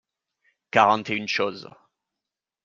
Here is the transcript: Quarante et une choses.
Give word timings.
Quarante 0.71 1.11
et 1.11 1.15
une 1.15 1.27
choses. 1.27 1.69